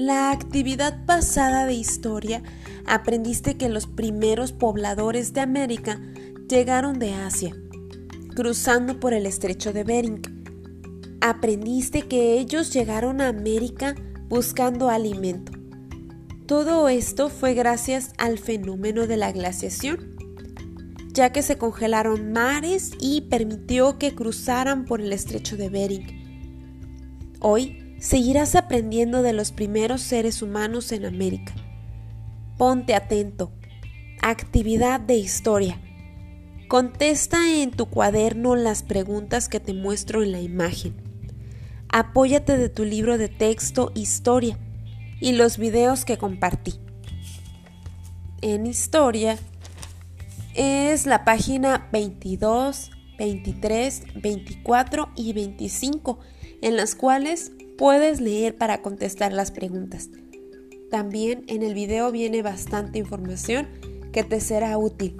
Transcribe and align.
la 0.00 0.30
actividad 0.30 1.04
pasada 1.04 1.66
de 1.66 1.74
historia 1.74 2.42
aprendiste 2.86 3.58
que 3.58 3.68
los 3.68 3.86
primeros 3.86 4.52
pobladores 4.52 5.34
de 5.34 5.42
América 5.42 6.00
llegaron 6.48 6.98
de 6.98 7.12
Asia, 7.12 7.54
cruzando 8.34 8.98
por 8.98 9.12
el 9.12 9.26
estrecho 9.26 9.74
de 9.74 9.84
Bering. 9.84 10.22
Aprendiste 11.20 12.08
que 12.08 12.38
ellos 12.40 12.72
llegaron 12.72 13.20
a 13.20 13.28
América 13.28 13.94
buscando 14.30 14.88
alimento. 14.88 15.52
Todo 16.46 16.88
esto 16.88 17.28
fue 17.28 17.52
gracias 17.52 18.14
al 18.16 18.38
fenómeno 18.38 19.06
de 19.06 19.18
la 19.18 19.32
glaciación, 19.32 20.16
ya 21.12 21.30
que 21.30 21.42
se 21.42 21.58
congelaron 21.58 22.32
mares 22.32 22.92
y 22.98 23.20
permitió 23.22 23.98
que 23.98 24.14
cruzaran 24.14 24.86
por 24.86 25.02
el 25.02 25.12
estrecho 25.12 25.58
de 25.58 25.68
Bering. 25.68 27.36
Hoy 27.40 27.89
seguirás 28.00 28.54
aprendiendo 28.56 29.22
de 29.22 29.34
los 29.34 29.52
primeros 29.52 30.00
seres 30.00 30.42
humanos 30.42 30.90
en 30.90 31.04
América. 31.04 31.52
Ponte 32.56 32.94
atento. 32.94 33.52
Actividad 34.22 35.00
de 35.00 35.16
historia. 35.16 35.80
Contesta 36.68 37.38
en 37.62 37.70
tu 37.70 37.86
cuaderno 37.86 38.56
las 38.56 38.82
preguntas 38.82 39.48
que 39.48 39.60
te 39.60 39.74
muestro 39.74 40.22
en 40.22 40.32
la 40.32 40.40
imagen. 40.40 40.94
Apóyate 41.90 42.56
de 42.56 42.68
tu 42.68 42.84
libro 42.84 43.18
de 43.18 43.28
texto 43.28 43.92
Historia 43.94 44.58
y 45.20 45.32
los 45.32 45.58
videos 45.58 46.04
que 46.04 46.16
compartí. 46.16 46.74
En 48.40 48.66
Historia 48.66 49.36
es 50.54 51.04
la 51.04 51.24
página 51.24 51.88
22, 51.92 52.92
23, 53.18 54.02
24 54.14 55.10
y 55.16 55.32
25 55.34 56.18
en 56.62 56.76
las 56.76 56.94
cuales 56.94 57.52
puedes 57.80 58.20
leer 58.20 58.58
para 58.58 58.82
contestar 58.82 59.32
las 59.32 59.50
preguntas. 59.52 60.10
También 60.90 61.44
en 61.46 61.62
el 61.62 61.72
video 61.72 62.12
viene 62.12 62.42
bastante 62.42 62.98
información 62.98 63.68
que 64.12 64.22
te 64.22 64.38
será 64.42 64.76
útil 64.76 65.16